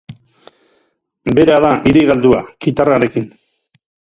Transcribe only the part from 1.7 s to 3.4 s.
hiri galdua, kitarrarekin.